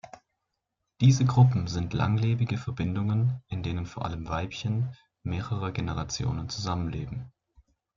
Diese 0.99 1.25
Gruppen 1.25 1.67
sind 1.67 1.93
langlebige 1.93 2.57
Verbindungen, 2.57 3.43
in 3.49 3.61
denen 3.61 3.85
vor 3.85 4.03
allem 4.03 4.27
Weibchen 4.27 4.95
mehrerer 5.21 5.71
Generation 5.71 6.49
zusammenleben. 6.49 7.31